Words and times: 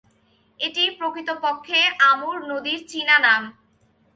এটি 0.59 0.83
প্রকৃতপক্ষে 0.97 1.79
আমুর 2.09 2.37
নদীর 2.51 2.79
চীনা 2.91 3.17
নাম। 3.25 3.41